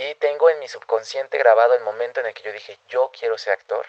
Y 0.00 0.14
tengo 0.14 0.48
en 0.48 0.60
mi 0.60 0.68
subconsciente 0.68 1.38
grabado 1.38 1.74
el 1.74 1.82
momento 1.82 2.20
en 2.20 2.26
el 2.26 2.34
que 2.34 2.44
yo 2.44 2.52
dije, 2.52 2.78
yo 2.88 3.10
quiero 3.18 3.36
ser 3.36 3.54
actor. 3.54 3.84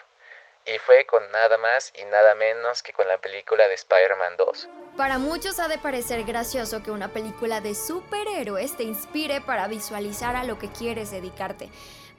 Y 0.66 0.76
fue 0.78 1.06
con 1.06 1.22
nada 1.30 1.56
más 1.56 1.92
y 1.94 2.04
nada 2.04 2.34
menos 2.34 2.82
que 2.82 2.92
con 2.92 3.06
la 3.06 3.18
película 3.18 3.68
de 3.68 3.74
Spider-Man 3.74 4.36
2. 4.36 4.68
Para 4.96 5.18
muchos 5.18 5.60
ha 5.60 5.68
de 5.68 5.78
parecer 5.78 6.24
gracioso 6.24 6.82
que 6.82 6.90
una 6.90 7.12
película 7.12 7.60
de 7.60 7.76
superhéroes 7.76 8.76
te 8.76 8.82
inspire 8.82 9.40
para 9.40 9.68
visualizar 9.68 10.34
a 10.34 10.42
lo 10.42 10.58
que 10.58 10.72
quieres 10.72 11.12
dedicarte. 11.12 11.70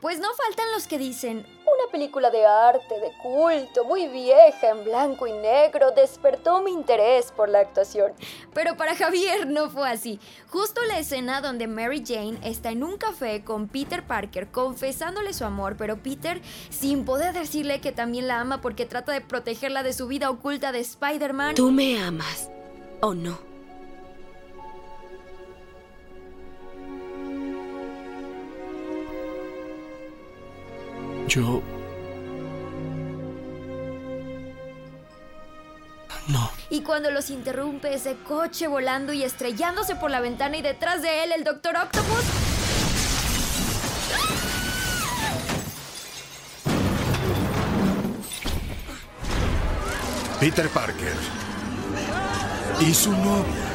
Pues 0.02 0.20
no 0.20 0.34
faltan 0.34 0.72
los 0.74 0.88
que 0.88 0.98
dicen, 0.98 1.46
una 1.62 1.92
película 1.92 2.32
de 2.32 2.44
arte, 2.44 3.00
de 3.00 3.12
culto, 3.22 3.86
muy 3.86 4.08
vieja, 4.08 4.70
en 4.72 4.84
blanco 4.84 5.28
y 5.28 5.32
negro, 5.32 5.92
despertó 5.92 6.60
mi 6.64 6.72
interés 6.72 7.32
por 7.32 7.50
la 7.50 7.60
actuación. 7.60 8.12
Pero 8.52 8.76
para 8.76 8.96
Javier 8.96 9.46
no 9.46 9.70
fue 9.70 9.88
así. 9.88 10.20
Justo 10.50 10.82
la 10.86 10.98
escena 10.98 11.40
donde 11.42 11.68
Mary 11.68 12.04
Jane 12.04 12.40
está 12.44 12.72
en 12.72 12.84
un 12.84 12.98
café 12.98 13.44
con 13.44 13.68
Peter 13.68 14.04
Parker 14.04 14.48
confesándole 14.48 15.34
su 15.34 15.45
amor, 15.45 15.76
pero 15.78 15.98
Peter, 15.98 16.42
sin 16.72 17.06
poder 17.06 17.34
decirle 17.34 17.80
que 17.80 17.92
también 17.92 18.28
la 18.28 18.40
ama 18.40 18.59
porque 18.59 18.88
trata 18.88 19.12
de 19.12 19.22
protegerla 19.22 19.84
de 19.84 19.94
su 19.94 20.08
vida 20.08 20.31
oculta 20.31 20.72
de 20.72 20.80
Spider-Man. 20.80 21.54
Tú 21.54 21.70
me 21.70 22.02
amas, 22.02 22.50
¿o 23.02 23.14
no? 23.14 23.51
Yo... 31.31 31.63
No. 36.27 36.52
Y 36.70 36.81
cuando 36.81 37.09
los 37.09 37.30
interrumpe 37.30 37.94
ese 37.94 38.17
coche 38.27 38.67
volando 38.67 39.13
y 39.13 39.23
estrellándose 39.23 39.95
por 39.95 40.12
la 40.12 40.20
ventana 40.20 40.58
y 40.58 40.62
detrás 40.62 41.02
de 41.02 41.23
él 41.23 41.31
el 41.31 41.45
Doctor 41.45 41.77
Octopus... 41.77 42.25
Peter 50.41 50.67
Parker. 50.67 51.13
Y 52.81 52.94
su 52.94 53.11
novia 53.11 53.70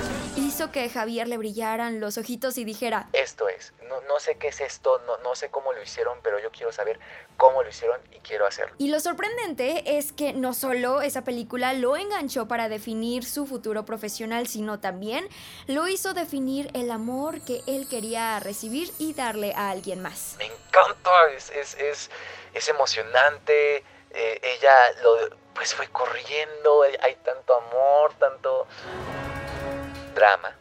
hizo 0.67 0.73
que 0.73 0.89
Javier 0.89 1.29
le 1.29 1.37
brillaran 1.37 2.01
los 2.01 2.19
ojitos 2.19 2.59
y 2.59 2.65
dijera, 2.65 3.09
esto 3.13 3.49
es, 3.49 3.73
no, 3.89 4.01
no 4.03 4.19
sé 4.19 4.37
qué 4.37 4.49
es 4.49 4.61
esto, 4.61 5.01
no, 5.07 5.17
no 5.19 5.35
sé 5.35 5.51
cómo 5.51 5.73
lo 5.73 5.83
hicieron, 5.83 6.19
pero 6.23 6.39
yo 6.39 6.51
quiero 6.51 6.73
saber 6.73 6.99
cómo 7.37 7.63
lo 7.63 7.69
hicieron 7.69 8.01
y 8.13 8.19
quiero 8.21 8.47
hacerlo. 8.47 8.75
Y 8.79 8.89
lo 8.89 9.01
sorprendente 9.01 9.99
es 9.99 10.13
que 10.13 10.33
no 10.33 10.55
solo 10.55 11.03
esa 11.03 11.23
película 11.25 11.73
lo 11.73 11.97
enganchó 11.97 12.49
para 12.49 12.69
definir 12.69 13.25
su 13.25 13.47
futuro 13.47 13.85
profesional, 13.85 14.47
sino 14.47 14.81
también 14.81 15.29
lo 15.67 15.89
hizo 15.89 16.15
definir 16.15 16.71
el 16.75 16.91
amor 16.91 17.43
que 17.45 17.63
él 17.67 17.87
quería 17.89 18.41
recibir 18.41 18.91
y 18.99 19.15
darle 19.15 19.53
a 19.55 19.71
alguien 19.71 20.03
más. 20.03 20.37
Me 20.39 20.47
encanta, 20.47 21.11
es, 21.37 21.51
es, 21.51 21.75
es, 21.75 22.11
es 22.55 22.69
emocionante, 22.69 23.85
eh, 24.11 24.41
ella 24.43 24.73
lo, 25.03 25.37
pues 25.55 25.75
fue 25.75 25.89
corriendo, 25.89 26.83
hay 27.03 27.15
tanto 27.17 27.55
amor, 27.55 28.15
tanto 28.15 28.67
drama. 30.15 30.56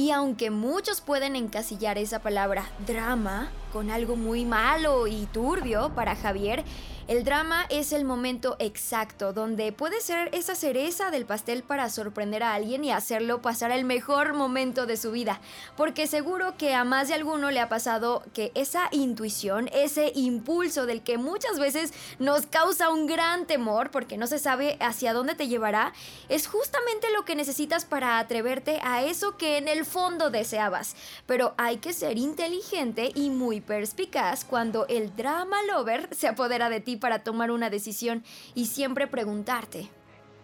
Y 0.00 0.12
aunque 0.12 0.50
muchos 0.50 1.02
pueden 1.02 1.36
encasillar 1.36 1.98
esa 1.98 2.20
palabra 2.20 2.64
drama 2.86 3.50
con 3.70 3.90
algo 3.90 4.16
muy 4.16 4.46
malo 4.46 5.06
y 5.06 5.26
turbio 5.26 5.90
para 5.94 6.16
Javier, 6.16 6.64
el 7.10 7.24
drama 7.24 7.66
es 7.70 7.92
el 7.92 8.04
momento 8.04 8.54
exacto 8.60 9.32
donde 9.32 9.72
puede 9.72 10.00
ser 10.00 10.32
esa 10.32 10.54
cereza 10.54 11.10
del 11.10 11.26
pastel 11.26 11.64
para 11.64 11.90
sorprender 11.90 12.44
a 12.44 12.54
alguien 12.54 12.84
y 12.84 12.92
hacerlo 12.92 13.42
pasar 13.42 13.72
el 13.72 13.84
mejor 13.84 14.32
momento 14.32 14.86
de 14.86 14.96
su 14.96 15.10
vida. 15.10 15.40
Porque 15.76 16.06
seguro 16.06 16.56
que 16.56 16.72
a 16.72 16.84
más 16.84 17.08
de 17.08 17.14
alguno 17.14 17.50
le 17.50 17.58
ha 17.58 17.68
pasado 17.68 18.22
que 18.32 18.52
esa 18.54 18.86
intuición, 18.92 19.68
ese 19.72 20.12
impulso 20.14 20.86
del 20.86 21.02
que 21.02 21.18
muchas 21.18 21.58
veces 21.58 21.92
nos 22.20 22.46
causa 22.46 22.90
un 22.90 23.08
gran 23.08 23.44
temor 23.44 23.90
porque 23.90 24.16
no 24.16 24.28
se 24.28 24.38
sabe 24.38 24.76
hacia 24.78 25.12
dónde 25.12 25.34
te 25.34 25.48
llevará, 25.48 25.92
es 26.28 26.46
justamente 26.46 27.08
lo 27.12 27.24
que 27.24 27.34
necesitas 27.34 27.84
para 27.84 28.20
atreverte 28.20 28.78
a 28.84 29.02
eso 29.02 29.36
que 29.36 29.56
en 29.58 29.66
el 29.66 29.84
fondo 29.84 30.30
deseabas. 30.30 30.94
Pero 31.26 31.54
hay 31.58 31.78
que 31.78 31.92
ser 31.92 32.18
inteligente 32.18 33.10
y 33.16 33.30
muy 33.30 33.60
perspicaz 33.60 34.44
cuando 34.44 34.86
el 34.86 35.16
drama 35.16 35.56
lover 35.64 36.08
se 36.14 36.28
apodera 36.28 36.70
de 36.70 36.78
ti 36.78 36.99
para 37.00 37.24
tomar 37.24 37.50
una 37.50 37.70
decisión 37.70 38.24
y 38.54 38.66
siempre 38.66 39.06
preguntarte. 39.06 39.90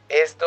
¿Esto 0.09 0.47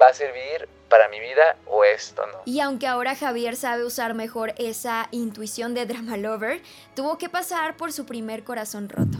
va 0.00 0.08
a 0.08 0.14
servir 0.14 0.68
para 0.88 1.08
mi 1.08 1.20
vida 1.20 1.56
o 1.66 1.84
esto 1.84 2.26
no? 2.26 2.40
Y 2.44 2.60
aunque 2.60 2.86
ahora 2.86 3.14
Javier 3.14 3.56
sabe 3.56 3.84
usar 3.84 4.14
mejor 4.14 4.54
esa 4.58 5.08
intuición 5.10 5.74
de 5.74 5.86
drama 5.86 6.16
lover, 6.16 6.62
tuvo 6.94 7.18
que 7.18 7.28
pasar 7.28 7.76
por 7.76 7.92
su 7.92 8.06
primer 8.06 8.44
corazón 8.44 8.88
roto. 8.88 9.18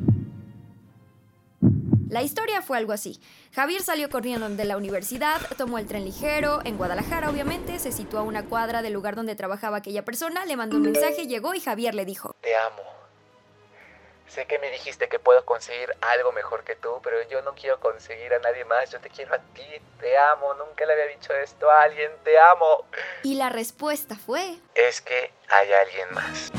La 2.11 2.23
historia 2.23 2.61
fue 2.61 2.77
algo 2.77 2.93
así. 2.93 3.21
Javier 3.53 3.83
salió 3.83 4.11
corriendo 4.11 4.49
de 4.49 4.65
la 4.65 4.77
universidad, 4.77 5.41
tomó 5.57 5.79
el 5.79 5.87
tren 5.87 6.05
ligero, 6.05 6.59
en 6.65 6.77
Guadalajara 6.77 7.31
obviamente, 7.31 7.79
se 7.79 7.93
situó 7.93 8.19
a 8.19 8.23
una 8.25 8.47
cuadra 8.47 8.83
del 8.83 8.93
lugar 8.93 9.15
donde 9.15 9.37
trabajaba 9.37 9.77
aquella 9.77 10.05
persona, 10.05 10.45
le 10.45 10.57
mandó 10.57 10.77
un 10.77 10.83
mensaje, 10.83 11.29
llegó 11.29 11.55
y 11.55 11.61
Javier 11.61 11.95
le 11.95 12.05
dijo, 12.05 12.35
Te 12.41 12.57
amo. 12.57 13.00
Sé 14.31 14.47
que 14.47 14.61
me 14.61 14.71
dijiste 14.71 15.09
que 15.09 15.19
puedo 15.19 15.45
conseguir 15.45 15.93
algo 16.01 16.31
mejor 16.31 16.63
que 16.63 16.77
tú, 16.77 17.01
pero 17.03 17.17
yo 17.29 17.43
no 17.43 17.53
quiero 17.57 17.81
conseguir 17.81 18.33
a 18.33 18.39
nadie 18.39 18.65
más. 18.65 18.89
Yo 18.89 19.01
te 19.01 19.11
quiero 19.11 19.35
a 19.35 19.39
ti, 19.39 19.67
te 19.99 20.17
amo. 20.17 20.55
Nunca 20.55 20.87
le 20.87 20.93
había 20.93 21.07
dicho 21.07 21.33
esto 21.35 21.69
a 21.69 21.83
alguien, 21.83 22.13
te 22.23 22.39
amo. 22.39 22.85
Y 23.25 23.35
la 23.35 23.49
respuesta 23.49 24.15
fue... 24.15 24.57
Es 24.77 25.01
que 25.01 25.33
hay 25.49 25.73
alguien 25.73 26.15
más. 26.15 26.53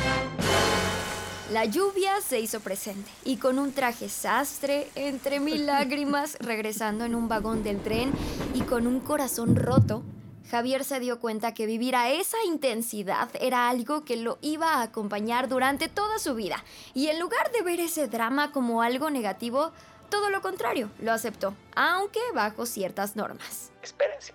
La 1.49 1.63
lluvia 1.63 2.19
se 2.19 2.41
hizo 2.41 2.59
presente 2.59 3.09
y 3.23 3.37
con 3.37 3.57
un 3.57 3.73
traje 3.73 4.09
sastre, 4.09 4.89
entre 4.95 5.39
mil 5.39 5.65
lágrimas, 5.65 6.37
regresando 6.41 7.05
en 7.05 7.15
un 7.15 7.29
vagón 7.29 7.63
del 7.63 7.81
tren 7.81 8.11
y 8.53 8.63
con 8.63 8.85
un 8.85 8.99
corazón 8.99 9.55
roto, 9.55 10.03
Javier 10.49 10.83
se 10.83 10.99
dio 10.99 11.19
cuenta 11.19 11.53
que 11.53 11.65
vivir 11.65 11.95
a 11.95 12.09
esa 12.09 12.37
intensidad 12.45 13.29
era 13.39 13.69
algo 13.69 14.03
que 14.03 14.15
lo 14.15 14.37
iba 14.41 14.75
a 14.75 14.83
acompañar 14.83 15.47
durante 15.47 15.87
toda 15.87 16.19
su 16.19 16.35
vida. 16.35 16.63
Y 16.93 17.09
en 17.09 17.19
lugar 17.19 17.51
de 17.51 17.61
ver 17.61 17.79
ese 17.79 18.07
drama 18.07 18.51
como 18.51 18.81
algo 18.81 19.09
negativo, 19.09 19.71
todo 20.09 20.29
lo 20.29 20.41
contrario, 20.41 20.89
lo 20.99 21.13
aceptó, 21.13 21.55
aunque 21.75 22.19
bajo 22.33 22.65
ciertas 22.65 23.15
normas. 23.15 23.71
Espérense, 23.81 24.33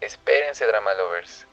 espérense, 0.00 0.66
drama 0.66 0.92
lovers. 0.94 1.46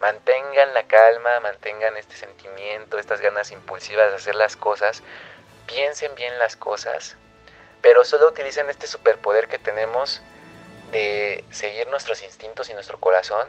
Mantengan 0.00 0.72
la 0.74 0.86
calma, 0.86 1.40
mantengan 1.40 1.96
este 1.96 2.16
sentimiento, 2.16 2.98
estas 2.98 3.20
ganas 3.20 3.50
impulsivas 3.50 4.10
de 4.10 4.16
hacer 4.16 4.34
las 4.34 4.56
cosas. 4.56 5.02
Piensen 5.66 6.14
bien 6.14 6.38
las 6.38 6.56
cosas, 6.56 7.16
pero 7.82 8.04
solo 8.04 8.28
utilicen 8.28 8.70
este 8.70 8.86
superpoder 8.86 9.48
que 9.48 9.58
tenemos 9.58 10.22
de 10.92 11.44
seguir 11.50 11.88
nuestros 11.88 12.22
instintos 12.22 12.70
y 12.70 12.74
nuestro 12.74 12.98
corazón 12.98 13.48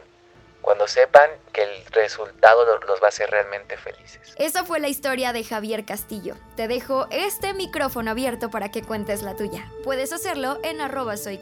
cuando 0.60 0.88
sepan 0.88 1.30
que 1.52 1.62
el 1.62 1.84
resultado 1.86 2.78
los 2.80 3.00
va 3.00 3.06
a 3.06 3.08
hacer 3.08 3.30
realmente 3.30 3.76
felices. 3.76 4.34
Esa 4.36 4.64
fue 4.64 4.80
la 4.80 4.88
historia 4.88 5.32
de 5.32 5.44
Javier 5.44 5.84
Castillo. 5.84 6.34
Te 6.56 6.68
dejo 6.68 7.06
este 7.10 7.54
micrófono 7.54 8.10
abierto 8.10 8.50
para 8.50 8.70
que 8.70 8.82
cuentes 8.82 9.22
la 9.22 9.36
tuya. 9.36 9.70
Puedes 9.84 10.12
hacerlo 10.12 10.58
en 10.62 10.80
arroba 10.80 11.16
soy. 11.16 11.38